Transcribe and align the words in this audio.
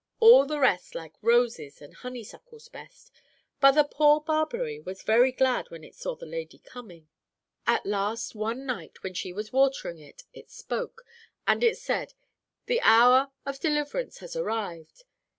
All 0.19 0.47
the 0.47 0.59
rest 0.59 0.95
liked 0.95 1.19
roses 1.21 1.79
and 1.79 1.93
honeysuckles 1.93 2.69
best, 2.69 3.11
and 3.61 3.77
the 3.77 3.83
poor 3.83 4.19
barberry 4.19 4.79
was 4.79 5.03
very 5.03 5.31
glad 5.31 5.69
when 5.69 5.83
it 5.83 5.93
saw 5.93 6.15
the 6.15 6.25
lady 6.25 6.57
coming. 6.57 7.07
At 7.67 7.85
last, 7.85 8.33
one 8.33 8.65
night, 8.65 9.03
when 9.03 9.13
she 9.13 9.31
was 9.31 9.53
watering 9.53 9.99
it, 9.99 10.23
it 10.33 10.49
spoke, 10.49 11.03
and 11.45 11.63
it 11.63 11.77
said, 11.77 12.15
'The 12.65 12.81
hour 12.81 13.29
of 13.45 13.59
deliverance 13.59 14.17
has 14.17 14.35
arrived. 14.35 15.03